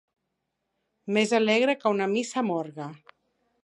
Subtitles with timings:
[1.19, 2.93] Més alegre que una missa amb orgue.